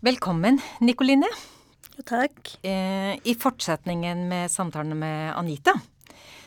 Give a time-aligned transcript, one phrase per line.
[0.00, 1.26] Velkommen, Nikoline.
[2.06, 2.58] Takk.
[2.62, 5.72] Eh, I fortsetningen med samtalen med Anita,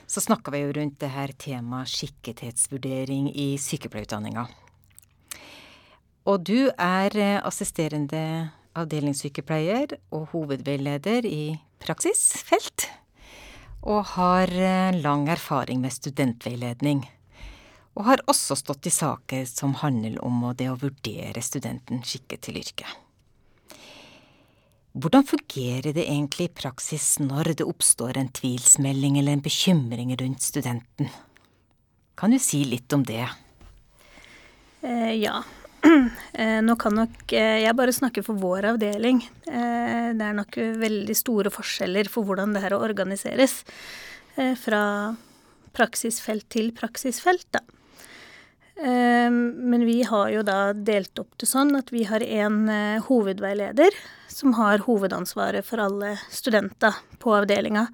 [0.08, 4.46] så snakka vi jo rundt det her temaet skikkethetsvurdering i sykepleierutdanninga.
[6.32, 8.24] Og du er eh, assisterende
[8.72, 12.88] avdelingssykepleier og hovedveileder i praksisfelt.
[13.84, 17.04] Og har eh, lang erfaring med studentveiledning.
[18.00, 22.64] Og har også stått i saker som handler om det å vurdere studenten skikket til
[22.64, 23.02] yrket.
[24.92, 30.44] Hvordan fungerer det egentlig i praksis når det oppstår en tvilsmelding eller en bekymring rundt
[30.44, 31.08] studenten?
[32.20, 33.24] Kan du si litt om det?
[34.84, 35.42] Eh, ja.
[36.32, 39.20] Eh, nå kan nok eh, jeg bare snakke for vår avdeling.
[39.50, 43.62] Eh, det er nok veldig store forskjeller for hvordan det her organiseres.
[44.32, 44.82] Fra
[45.76, 47.60] praksisfelt til praksisfelt, da.
[48.82, 52.66] Eh, men vi har jo da delt opp det sånn at vi har en
[53.08, 53.96] hovedveileder
[54.32, 57.88] som har hovedansvaret for alle studenter på avdelinga.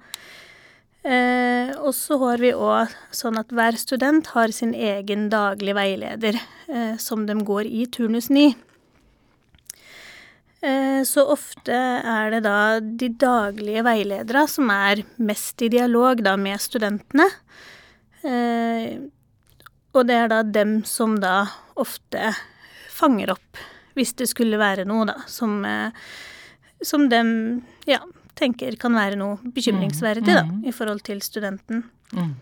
[1.08, 6.40] Eh, og så har vi òg sånn at hver student har sin egen daglig veileder,
[6.68, 8.50] eh, som de går i turnus 9.
[10.60, 16.34] Eh, så ofte er det da de daglige veiledere som er mest i dialog da
[16.36, 17.30] med studentene.
[19.94, 22.34] Eh, og det er da dem som da ofte
[22.90, 23.56] fanger opp,
[23.94, 25.90] hvis det skulle være noe, da, som, eh,
[26.82, 27.98] som dem ja,
[28.38, 30.68] tenker kan være noe bekymringsverdig, da, Mm, mm.
[30.68, 31.84] i forhold til studenten.
[32.12, 32.34] Mm.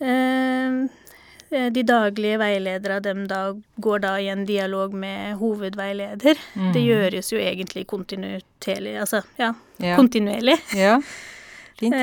[0.00, 0.88] Eh,
[1.70, 6.38] de daglige veiledere, dem da går da i en dialog med hovedveileder.
[6.54, 6.72] Mm.
[6.72, 9.96] Det gjøres jo egentlig kontinuerlig, altså ja, Ja.
[9.96, 10.58] kontinuerlig.
[10.76, 11.00] Ja,
[11.80, 11.94] fint.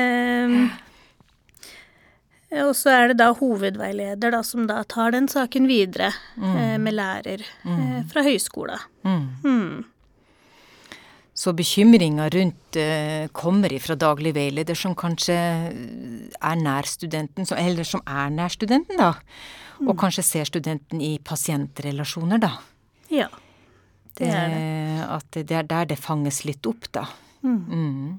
[2.50, 6.76] Eh, og så er det da hovedveileder da, som da tar den saken videre eh,
[6.80, 8.78] med lærer eh, fra høyskolen.
[9.04, 9.28] Mm.
[9.44, 9.84] Mm.
[11.38, 17.84] Så bekymringa rundt eh, kommer ifra daglig veileder som kanskje er nær studenten, som- eller
[17.86, 19.12] som er nær studenten, da.
[19.86, 22.50] Og kanskje ser studenten i pasientrelasjoner, da.
[23.14, 23.28] Ja,
[24.18, 24.58] det er det.
[24.58, 27.04] Eh, At det er der det fanges litt opp, da.
[27.44, 28.18] Mm.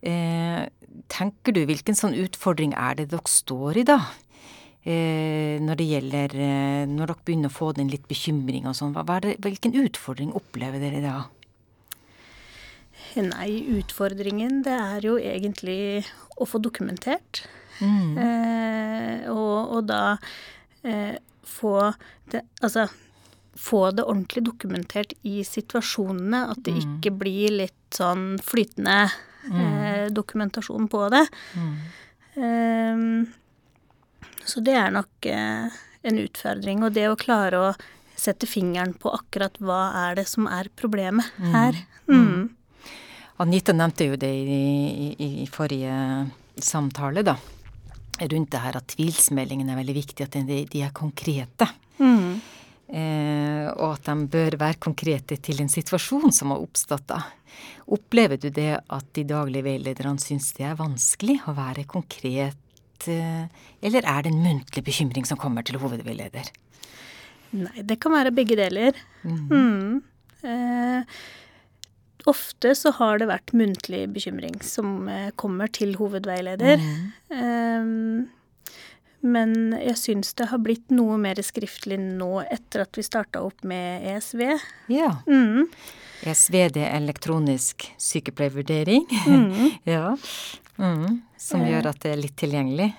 [0.00, 0.64] Eh,
[1.12, 3.98] tenker du, hvilken sånn utfordring er det dere står i, da?
[4.80, 8.94] Eh, når det gjelder eh, Når dere begynner å få den litt bekymring og sånn,
[8.96, 11.18] er hvilken utfordring opplever dere da?
[13.20, 16.06] Nei, utfordringen det er jo egentlig
[16.40, 17.42] å få dokumentert.
[17.80, 18.16] Mm.
[18.22, 20.02] Eh, og, og da
[20.84, 21.16] eh,
[21.48, 21.90] få
[22.30, 22.86] det Altså
[23.60, 26.46] få det ordentlig dokumentert i situasjonene.
[26.52, 29.10] At det ikke blir litt sånn flytende
[29.48, 31.26] eh, dokumentasjon på det.
[32.34, 33.04] Eh,
[34.44, 36.84] så det er nok eh, en utfordring.
[36.86, 37.72] Og det å klare å
[38.20, 41.78] sette fingeren på akkurat hva er det som er problemet her.
[42.10, 42.50] Mm.
[43.40, 44.58] Anita nevnte jo det i,
[45.16, 45.94] i, i forrige
[46.60, 47.38] samtale, da.
[48.20, 51.70] Rundt det her at tvilsmeldingene er veldig viktig, at de, de er konkrete.
[51.96, 52.36] Mm.
[52.90, 57.20] Eh, og at de bør være konkrete til en situasjon som har oppstått da.
[57.90, 63.46] Opplever du det at de daglige veilederne syns det er vanskelig å være konkret, eh,
[63.82, 66.50] eller er det en muntlig bekymring som kommer til hovedveileder?
[67.60, 68.98] Nei, det kan være begge deler.
[69.22, 70.02] Mm.
[70.46, 71.22] Eh,
[72.30, 76.82] ofte så har det vært muntlig bekymring som eh, kommer til hovedveileder.
[77.30, 77.94] Eh,
[79.20, 83.64] men jeg syns det har blitt noe mer skriftlig nå etter at vi starta opp
[83.68, 84.42] med ESV.
[84.92, 85.12] Ja.
[85.28, 85.68] Mm.
[86.24, 89.06] ESV, det er elektronisk sykepleiervurdering.
[89.94, 90.16] ja.
[90.80, 91.20] Mm.
[91.40, 92.90] Som gjør at det er litt tilgjengelig.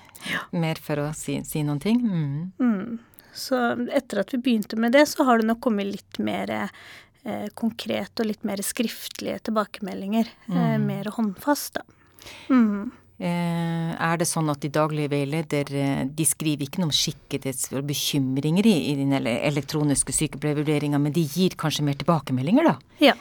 [0.54, 1.98] Mer for å si, si noen ting.
[2.02, 2.52] Mm.
[2.62, 2.98] Mm.
[3.34, 3.58] Så
[3.90, 8.20] etter at vi begynte med det, så har det nok kommet litt mer eh, konkret
[8.20, 10.30] og litt mer skriftlige tilbakemeldinger.
[10.52, 11.86] Eh, mer håndfast, da.
[12.52, 12.92] Mm.
[13.20, 17.68] Eh, er det sånn at de daglige veileder eh, de skriver ikke noe om skikkethets-
[17.76, 22.78] og bekymringer i, den elektroniske sykepleiervurderinga, men de gir kanskje mer tilbakemeldinger, da?
[23.00, 23.14] Ja.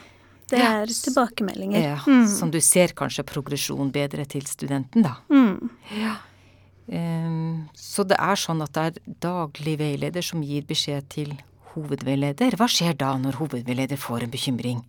[0.50, 0.82] Det Ja.
[0.82, 1.80] er tilbakemeldinger.
[1.80, 5.18] Ja, Som du ser kanskje progresjon bedre til studenten, da.
[5.30, 5.70] Mm.
[6.90, 11.38] Eh, så det er sånn at det er daglig veileder som gir beskjed til
[11.76, 12.58] hovedveileder.
[12.58, 14.82] Hva skjer da når hovedveileder får en bekymring?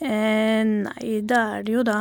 [0.00, 1.96] Eh, nei, da er det jo da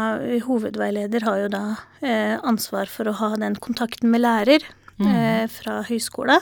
[0.45, 1.61] Hovedveileder har jo da
[2.05, 4.61] eh, ansvar for å ha den kontakten med lærer
[5.01, 6.41] eh, fra høyskolen.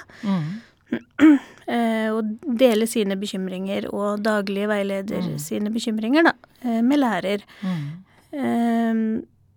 [1.65, 2.27] Eh, og
[2.59, 6.33] dele sine bekymringer og daglige veileder sine bekymringer, da,
[6.85, 7.41] med lærer.
[8.35, 8.99] Eh,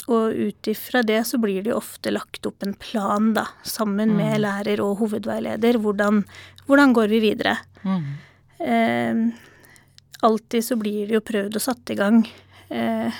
[0.08, 4.14] og ut ifra det så blir det jo ofte lagt opp en plan, da, sammen
[4.16, 5.76] med lærer og hovedveileder.
[5.84, 6.22] Hvordan,
[6.64, 7.58] hvordan går vi videre?
[7.84, 9.20] Eh,
[10.22, 12.22] alltid så blir det jo prøvd å satt i gang
[12.70, 13.12] eh,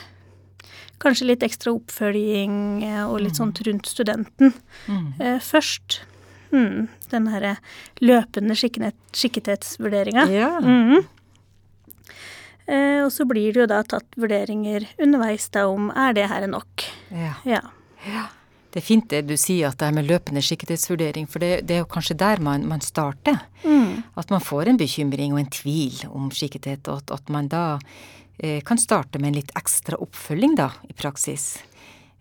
[0.98, 4.52] kanskje litt ekstra oppfølging eh, og litt sånt rundt studenten
[4.88, 5.12] Mm.
[5.20, 6.00] eh, først.
[6.50, 7.56] Mm, den herre
[8.00, 10.24] løpende skikkenhet, skikkethetsvurderinga.
[10.32, 10.54] Ja.
[10.60, 11.04] Mhm.
[12.68, 16.46] Eh, og så blir det jo da tatt vurderinger underveis da om er det her
[16.46, 16.84] nok.
[17.12, 17.34] ja.
[18.06, 18.28] Ja.
[18.68, 21.78] Det er fint det du sier at det er med løpende sikkerhetsvurdering, for det, det
[21.78, 23.40] er jo kanskje der man, man starter.
[23.64, 24.02] Mm.
[24.20, 27.64] At man får en bekymring og en tvil om sikkerhet, og at, at man da
[28.36, 31.54] eh, kan starte med en litt ekstra oppfølging da, i praksis.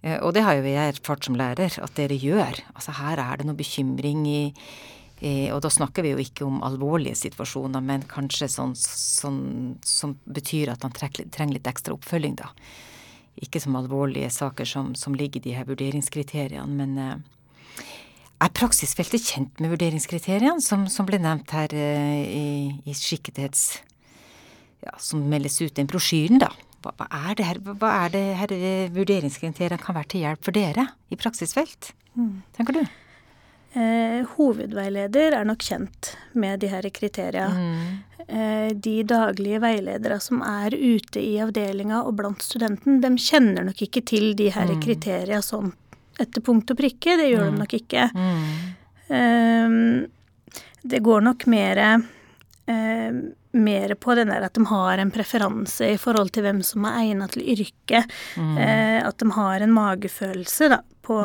[0.01, 2.61] Eh, og det har jo jeg erfart som lærer at dere gjør.
[2.75, 4.41] Altså her er det noe bekymring i
[5.19, 9.41] eh, Og da snakker vi jo ikke om alvorlige situasjoner, men kanskje sånn, sånn
[9.83, 12.53] som betyr at man trenger, litt ekstra oppfølging, da.
[13.43, 17.91] Ikke som alvorlige saker som, som ligger i de her vurderingskriteriene, men eh,
[18.41, 22.47] er praksisfeltet kjent med vurderingskriteriene som, som ble nevnt her eh, i,
[22.85, 23.83] i skikkethets...
[24.85, 26.51] Ja, som meldes ut i den brosjyren, da.
[26.85, 30.43] Hva, hva er det her, hva er det her eh, vurderingskriteriene kan være til hjelp
[30.45, 31.89] for dere i praksisfelt?
[32.53, 32.83] Tenker du?
[33.77, 37.47] Eh, hovedveileder er nok kjent med de her kriteria.
[38.27, 43.83] Eh, de daglige veiledere som er ute i avdelinga og blant studenten, de kjenner nok
[43.85, 45.75] ikke til de her kriteria sånn
[46.17, 47.19] etter punkt og prikke.
[47.19, 48.09] Det gjør de nok ikke.
[49.13, 49.79] Eh,
[50.87, 51.83] det går nok mer
[52.67, 53.11] eh,
[53.57, 56.99] mer på den der at de har en preferanse i forhold til hvem som er
[57.05, 58.11] egnet til yrket.
[58.37, 61.17] Eh, at de har en magefølelse da, på,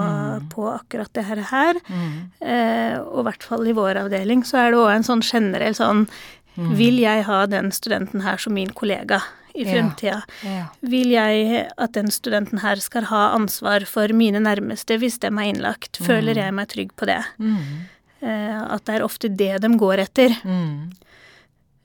[0.54, 1.74] på akkurat det her.
[1.90, 2.14] Mm.
[2.40, 5.74] Eh, og i hvert fall i vår avdeling så er det òg en sånn generell
[5.78, 6.06] sånn
[6.76, 9.22] Vil jeg ha den studenten her som min kollega
[9.54, 9.70] i Ja.
[9.72, 10.18] fremtida?
[10.44, 10.66] Ja.
[10.84, 15.48] Vil jeg at den studenten her skal ha ansvar for mine nærmeste hvis de er
[15.48, 15.96] innlagt?
[16.04, 17.22] Føler jeg meg trygg på det?
[18.22, 20.36] Eh, at det er ofte det de går etter.
[20.44, 20.92] Mm.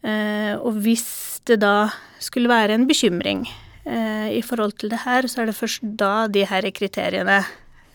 [0.05, 1.07] Eh, og hvis
[1.49, 1.89] det da
[2.21, 3.45] skulle være en bekymring
[3.85, 7.39] eh, i forhold til det her, så er det først da de her kriteriene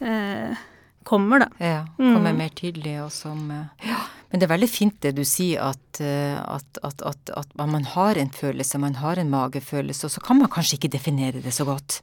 [0.02, 0.64] eh,
[1.06, 1.49] kommer, da.
[1.62, 4.02] Ja, kommer mer tydelig og som Ja.
[4.32, 8.16] Men det er veldig fint det du sier, at, at, at, at, at man har
[8.16, 11.66] en følelse, man har en magefølelse, og så kan man kanskje ikke definere det så
[11.69, 11.98] godt.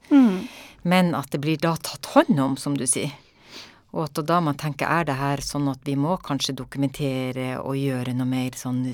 [0.86, 3.10] Men at det blir da tatt hånd om, som du sier.
[3.90, 7.74] Og at da man tenker er det her sånn at vi må kanskje dokumentere og
[7.74, 8.84] gjøre noe mer sånn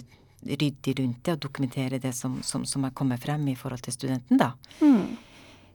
[0.48, 3.96] ryddig rundt det, og dokumentere det som, som, som er kommet frem i forhold til
[3.96, 4.52] studenten, da.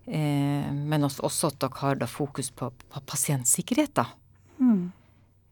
[0.08, 4.08] Eh, men også, også at dere har da fokus på, på pasientsikkerhet, da.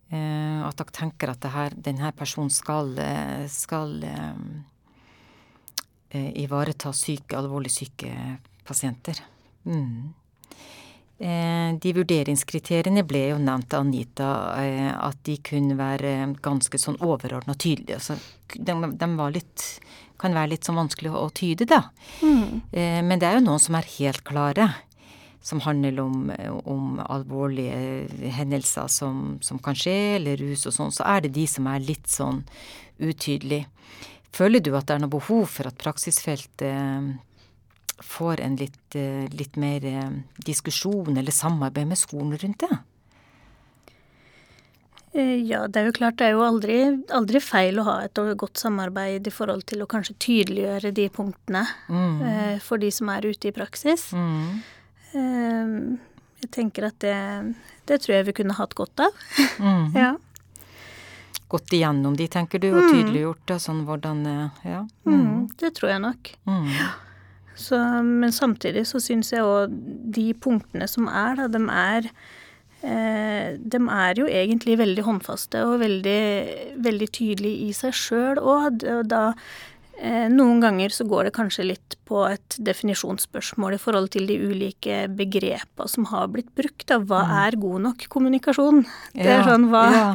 [0.10, 4.40] Eh, at dere tenker at her, denne personen skal, eh, skal eh,
[6.10, 8.14] eh, ivareta syke, alvorlig syke
[8.66, 9.22] pasienter.
[9.66, 10.14] Mm.
[11.20, 14.30] Eh, de vurderingskriteriene ble jo nevnt av Anita,
[14.62, 16.14] eh, at de kunne være
[16.44, 18.00] ganske sånn overordna tydelige.
[18.00, 18.16] Altså,
[18.56, 19.66] de, de var litt
[20.20, 21.86] kan være litt sånn vanskelig å, tyde, da.
[22.76, 24.68] Eh, men det er jo noen som er helt klare.
[25.40, 26.28] Som handler om,
[26.68, 30.92] om alvorlige hendelser som, som kan skje, eller rus og sånn.
[30.92, 32.42] Så er det de som er litt sånn
[33.00, 33.70] utydelige.
[34.36, 37.08] Føler du at det er noe behov for at praksisfeltet eh,
[38.04, 40.10] får en litt, eh, litt mer eh,
[40.46, 42.78] diskusjon eller samarbeid med skolen rundt det?
[45.14, 48.14] Eh, Ja, det er jo klart, det er jo aldri, aldri feil å ha et
[48.14, 52.60] godt samarbeid i forhold til å kanskje tydeliggjøre de punktene mm.
[52.62, 54.12] for de som er ute i praksis.
[54.14, 55.98] Mm.
[56.40, 57.18] Jeg tenker at det,
[57.90, 59.30] det tror jeg vi kunne hatt godt av.
[59.60, 59.94] Mm.
[60.06, 60.16] Ja.
[61.50, 64.20] Gått igjennom de, tenker du, og tydeliggjort det, sånn hvordan
[64.62, 64.84] Ja.
[65.10, 66.30] Mm, det tror jeg nok.
[66.46, 66.68] Mm.
[67.60, 69.74] Så, men samtidig så syns jeg òg
[70.16, 72.08] de punktene som er, da, de er
[72.82, 76.22] eh, De er jo egentlig veldig håndfaste og veldig,
[76.86, 78.86] veldig tydelige i seg sjøl òg.
[79.12, 79.24] Da
[80.00, 84.40] eh, Noen ganger så går det kanskje litt på et definisjonsspørsmål i forhold til de
[84.40, 86.88] ulike begrepa som har blitt brukt.
[86.88, 87.02] Da.
[87.04, 88.86] Hva er god nok kommunikasjon?
[89.18, 90.12] Det er sånn hva ja,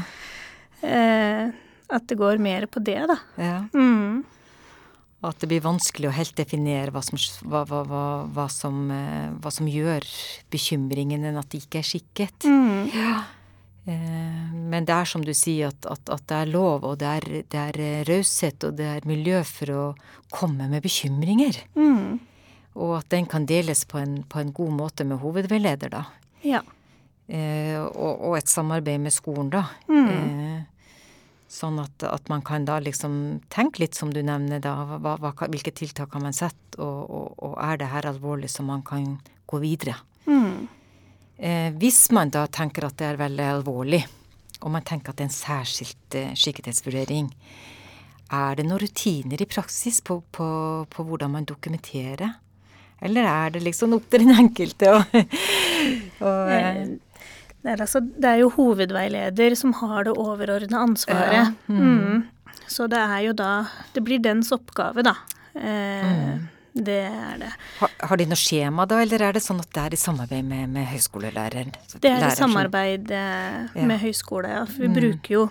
[0.88, 1.44] eh,
[1.92, 3.20] At det går mer på det, da.
[3.36, 3.58] ja.
[3.76, 4.24] Mm.
[5.24, 7.16] At det blir vanskelig å helt definere hva som,
[7.48, 10.04] hva, hva, som, eh, hva som gjør
[10.52, 12.44] bekymringen enn at det ikke er skikket.
[12.44, 12.90] Mm.
[13.86, 17.08] Eh, Men det er som du sier, at, at, at det er lov, og det
[17.08, 19.82] er, det er eh, raushet, og det er miljø for å
[20.34, 21.62] komme med bekymringer.
[21.76, 22.20] Mm.
[22.74, 26.04] Og at den kan deles på en, på en god måte med hovedveileder, da.
[26.44, 26.60] Ja.
[27.28, 29.66] Eh, og, og et samarbeid med skolen, da.
[29.88, 30.08] Mm.
[30.10, 30.62] Eh,
[31.54, 34.74] sånn at, at man kan da liksom tenke litt som du nevner, da.
[34.98, 38.66] Hva, hva, hvilke tiltak kan man sette, og, og, og er det her alvorlig så
[38.66, 39.14] man kan
[39.50, 39.96] gå videre?
[40.26, 40.66] Mm.
[41.38, 44.02] Eh, hvis man da tenker at det er veldig alvorlig,
[44.64, 47.30] og man tenker at det er en særskilt eh, skikkethetsvurdering,
[48.34, 50.46] Er det noen rutiner i praksis på, på,
[50.90, 52.32] på hvordan man dokumenterer?
[53.04, 55.02] Eller er det liksom opp til den enkelte å
[57.64, 61.34] det, er altså, det er jo hovedveileder som har det overordna ansvaret.
[61.34, 61.44] Ja.
[61.66, 61.84] Mm.
[61.84, 62.58] Mm.
[62.68, 65.16] Så det er jo da Det blir dens oppgave, da.
[65.54, 66.50] Eh, mm.
[66.74, 67.48] Det er det.
[67.78, 70.44] Har, har, de noe skjema da, eller er det sånn at det er i samarbeid
[70.48, 71.70] med, med høyskolelæreren?
[72.02, 73.86] Det er i samarbeid eh, ja.
[73.86, 74.64] med høyskole, ja.
[74.66, 74.96] For vi mm.
[74.98, 75.44] bruker jo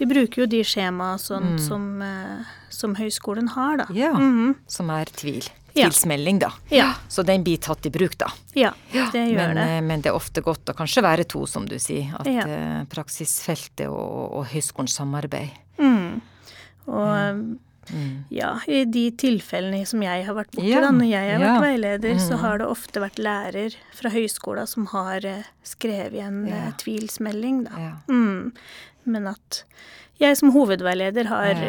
[0.00, 1.58] de bruker jo de skjemaene sånn mm.
[1.62, 3.86] som, eh, som, høyskolen har, da.
[3.94, 4.56] Ja, mm.
[4.66, 5.46] Som er tvil.
[5.72, 6.52] Tvilsmelding, da.
[6.68, 6.92] Ja.
[7.08, 8.28] Så den blir tatt i bruk, da.
[8.54, 9.66] Ja, det gjør men, det.
[9.70, 12.12] Eh, men det er ofte godt å kanskje være to, som du sier.
[12.20, 12.46] At ja.
[12.46, 15.58] eh, praksisfeltet og, og høyskolen samarbeider.
[15.80, 16.22] Mm.
[16.92, 17.58] Og
[17.90, 18.24] Mm.
[18.30, 20.84] Ja, i de tilfellene som jeg har vært borti, ja.
[20.84, 22.20] da, når jeg har vært veileder, mm.
[22.22, 26.60] så har det ofte vært lærer fra høyskolen som har eh, skrevet en ja.
[26.78, 27.88] tvilsmelding, da.
[28.06, 28.52] Mm.
[29.10, 29.64] Men at
[30.22, 31.64] jeg som hovedveileder har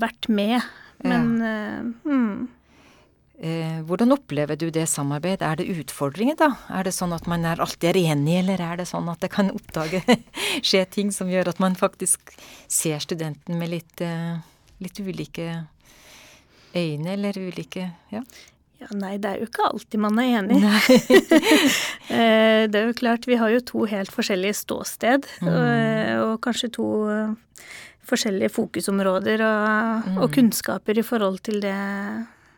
[0.00, 0.64] vært med.
[1.04, 2.48] Men uh, mm.
[3.88, 5.40] Hvordan opplever du det samarbeidet?
[5.46, 6.50] Er det utfordringer, da?
[6.76, 9.30] Er det sånn at man er alltid er enig, eller er det sånn at det
[9.32, 10.02] kan oppdage
[10.68, 12.34] skje ting som gjør at man faktisk
[12.68, 14.36] ser studenten med litt eh,
[14.80, 15.50] litt ulike
[16.74, 18.24] øyne, eller ulike Ja.
[18.80, 20.60] Ja, Nei, det er jo ikke alltid man er enig.
[22.10, 25.50] Eh, det er jo klart, vi har jo to helt forskjellige ståsted, mm.
[25.52, 25.68] og,
[26.24, 27.68] og, kanskje to eh,
[28.10, 30.16] forskjellige fokusområder og, mm.
[30.18, 31.76] og, kunnskaper i forhold til det,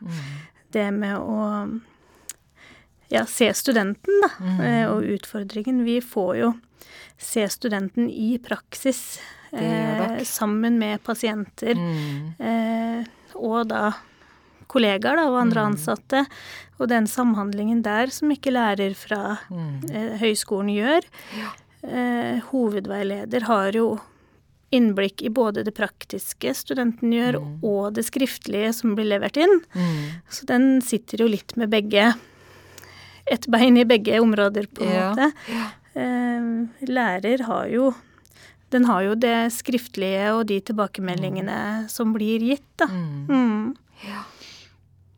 [0.01, 0.23] mm.
[0.75, 1.47] Det med å
[3.13, 4.61] ja, se studenten, da, mm.
[4.61, 5.83] eh, og utfordringen.
[5.85, 6.53] Vi får jo
[7.21, 9.21] se studenten i praksis
[9.53, 11.77] eh, sammen med pasienter.
[11.77, 12.33] Mm.
[12.39, 13.93] Eh, og da
[14.73, 15.73] kollegaer da, og andre mm.
[15.75, 16.25] ansatte.
[16.81, 19.75] Og den samhandlingen der som ikke lærer fra mm.
[19.93, 21.07] eh, høyskolen gjør.
[21.39, 21.53] Ja.
[21.83, 23.97] Eh, hovedveileder har jo
[24.73, 27.55] innblikk i både det praktiske studenten gjør, mm.
[27.69, 29.59] og det skriftlige som blir levert inn.
[29.77, 30.23] Mm.
[30.33, 32.13] Så den sitter jo litt med begge
[33.31, 35.11] Et bein i begge områder, på en ja.
[35.13, 35.29] måte.
[35.95, 37.93] Eh, lærer har jo
[38.73, 41.89] den har jo det skriftlige og de tilbakemeldingene mm.
[41.93, 42.89] som blir gitt, da.
[42.89, 43.29] Mm.
[43.29, 43.99] Mm.
[44.09, 44.25] Ja.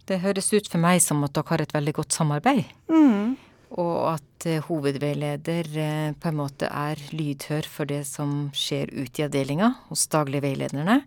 [0.05, 2.67] Det høres ut for meg som at dere har et veldig godt samarbeid.
[2.93, 3.37] Mm.
[3.81, 9.23] Og at uh, hovedveileder uh, på en måte er lydhør for det som skjer ute
[9.23, 11.01] i avdelinga hos daglige veilederne,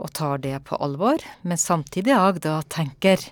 [0.00, 1.20] og tar det på alvor.
[1.42, 3.26] Men samtidig òg da tenker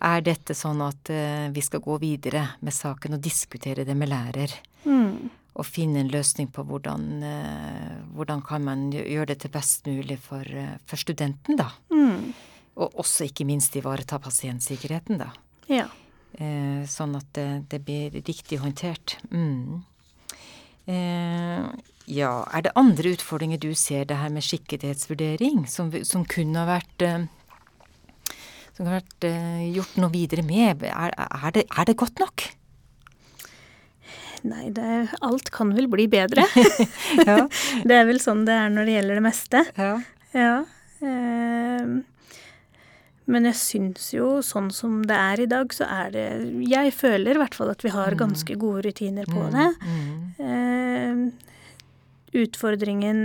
[0.00, 4.12] er dette sånn at uh, vi skal gå videre med saken og diskutere det med
[4.14, 4.56] lærer?
[4.88, 9.86] Mm Og finne en løsning på hvordan, eh, hvordan kan man gjøre det til best
[9.86, 11.70] mulig for, eh, for studenten, da.
[11.90, 12.32] Mm.
[12.76, 15.32] Og også ikke minst ivareta pasientsikkerheten, da.
[15.68, 15.88] Ja.
[16.38, 19.16] Eh, sånn at det, det, blir riktig håndtert.
[19.32, 19.82] Mm.
[20.86, 21.64] Eh,
[22.10, 26.68] ja, er det andre utfordringer du ser det her med skikkethetsvurdering, som, som kunne ha
[26.70, 27.26] vært eh,
[28.80, 30.86] som kunne vært eh, gjort noe videre med?
[30.88, 32.46] Er, er, det, er det godt nok?
[34.48, 34.86] Nei, det,
[35.20, 36.46] alt kan vel bli bedre.
[37.28, 37.44] ja.
[37.84, 39.64] Det er vel sånn det er når det gjelder det meste.
[39.76, 39.92] Ja.
[40.32, 40.54] ja.
[41.04, 41.92] Eh,
[43.30, 46.26] men jeg syns jo, sånn som det er i dag, så er det
[46.68, 48.18] Jeg føler i hvert fall at vi har mm.
[48.20, 49.70] ganske gode rutiner på mm, det.
[49.86, 50.18] Mm.
[50.50, 53.22] Eh, utfordringen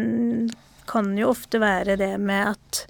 [0.90, 2.86] kan jo ofte være det med at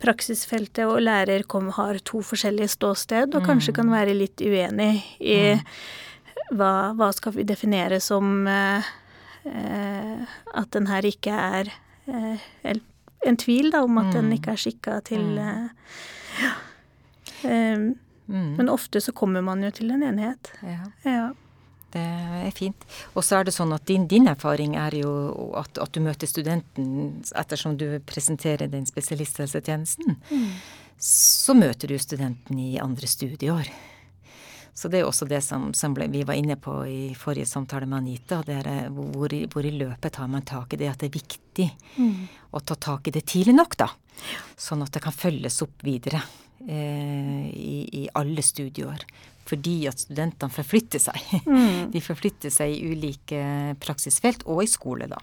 [0.00, 5.40] praksisfeltet og lærer kom, har to forskjellige ståsted, og kanskje kan være litt uenig i
[6.56, 8.88] hva, hva skal vi definere som eh,
[9.44, 11.72] eh, at den her ikke er
[12.08, 12.48] eh,
[13.28, 15.36] en tvil da, om at den ikke er skikka til.
[15.38, 15.68] Eh,
[16.40, 16.56] ja.
[17.44, 17.94] Um,
[18.26, 18.56] mm.
[18.58, 20.52] Men ofte så kommer man jo til en enighet.
[20.62, 20.90] Ja.
[21.06, 21.28] ja.
[21.90, 22.02] Det
[22.46, 22.84] er fint.
[23.18, 25.12] Og så er det sånn at din, din erfaring er jo
[25.58, 30.14] at, at, du møter studenten ettersom du presenterer den spesialisthelsetjenesten.
[30.30, 30.52] Mm.
[31.02, 33.72] Så møter du studenten i andre studieår.
[34.80, 37.84] Så det er også det som, som ble, vi var inne på i forrige samtale
[37.84, 38.38] med Anita.
[38.46, 41.66] Det er hvor, hvor, i løpet tar man tak i det at det er viktig
[41.98, 42.14] mm.
[42.56, 43.90] å ta tak i det tidlig nok, da.
[44.56, 46.22] Sånn at det kan følges opp videre
[46.64, 49.04] eh, i, i, alle studieår.
[49.50, 51.28] Fordi at studentene forflytter seg.
[51.44, 51.90] Mm.
[51.92, 53.42] De forflytter seg i ulike
[53.84, 55.20] praksisfelt, og i skole, da.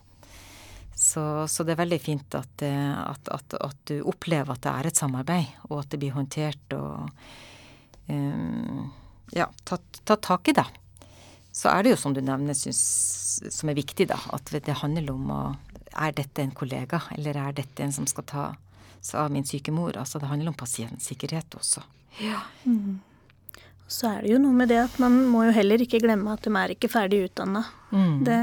[0.94, 4.78] Så, så, det er veldig fint at, eh, at, at, at, du opplever at det
[4.78, 7.10] er et samarbeid, og at det blir håndtert og
[8.14, 8.88] um,
[9.36, 10.66] ja, ta, ta, tak i, det,
[11.52, 12.82] Så er det jo som du nevner, synes,
[13.54, 15.42] som er viktig, da, at det handler om å
[15.98, 18.46] Er dette en kollega, eller er dette en som skal ta
[19.02, 19.98] seg av min syke mor?
[19.98, 21.82] Altså det handler om pasientsikkerhet også.
[22.22, 22.44] Ja.
[22.66, 23.00] Mm.
[23.88, 26.44] Så er det jo noe med det at man må jo heller ikke glemme at
[26.46, 27.64] de er ikke ferdig utdanna.
[27.90, 28.24] Mm.
[28.28, 28.38] Det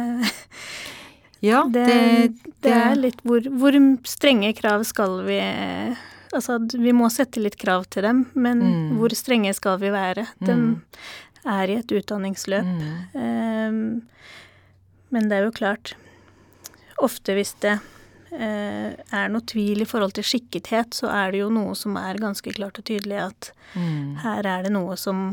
[1.44, 3.76] Ja, det, det, det er litt hvor, hvor,
[4.08, 5.38] strenge krav skal vi
[6.34, 8.96] Altså, vi må sette litt krav til dem, men mm.
[8.98, 10.26] hvor strenge skal vi være?
[10.42, 10.70] De mm.
[11.54, 12.70] er i et utdanningsløp.
[12.70, 12.92] Mm.
[13.14, 13.82] Um,
[15.14, 15.94] men det er jo klart
[17.02, 21.48] Ofte hvis det uh, er noe tvil i forhold til skikkethet, så er det jo
[21.52, 24.22] noe som er ganske klart og tydelig at mm.
[24.22, 25.32] her er det noe som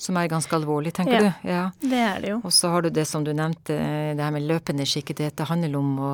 [0.00, 1.48] som er ganske alvorlig, tenker ja, du?
[1.48, 2.40] Ja, det er det jo.
[2.44, 5.36] Og så har du det som du nevnte, det her med løpende skikkethet.
[5.38, 6.12] Det handler om å,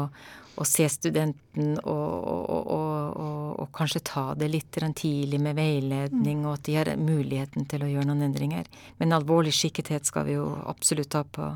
[0.61, 3.17] å se studenten og, og, og,
[3.63, 7.91] og, kanskje ta det litt tidlig med veiledning, og at de har muligheten til å
[7.91, 8.69] gjøre noen endringer.
[8.99, 11.53] Men alvorlig skikkethet skal vi jo absolutt ta på,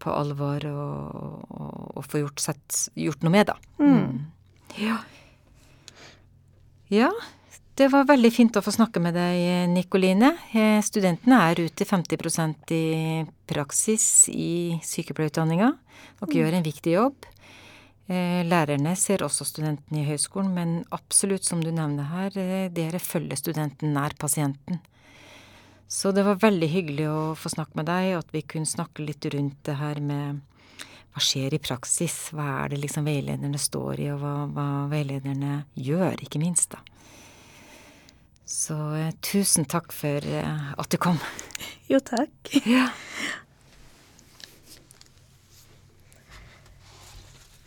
[0.00, 3.56] på alvor og, få gjort, sett, gjort, noe med, da.
[3.80, 4.28] Mm.
[4.80, 5.00] Ja.
[6.90, 7.10] Ja,
[7.80, 10.34] det var veldig fint å få snakke med deg, Nikoline.
[10.52, 12.84] Eh, studentene er ute 50% i
[13.48, 15.70] praksis i sykepleierutdanninga.
[16.20, 16.34] Dere mm.
[16.36, 17.28] gjør en viktig jobb.
[18.10, 23.00] Eh, lærerne ser også studentene i høyskolen, men absolutt, som du nevner her, eh, dere
[23.00, 24.82] følger studenten nær pasienten.
[25.88, 29.08] Så det var veldig hyggelig å få snakke med deg, og at vi kunne snakke
[29.08, 30.44] litt rundt det her med
[31.10, 32.28] hva skjer i praksis?
[32.36, 36.84] Hva er det liksom veilederne står i, og hva, hva veilederne gjør, ikke minst, da.
[38.50, 41.20] Så eh, tusen takk for eh, at du kom.
[41.90, 42.50] Jo, takk.
[42.66, 42.88] Ja.